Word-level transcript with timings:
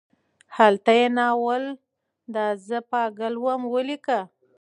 هلته 0.57 0.91
یې 0.99 1.07
ناول 1.17 1.63
دا 2.35 2.45
زه 2.67 2.77
پاګل 2.91 3.33
وم 3.43 3.61
ولیکه. 3.73 4.19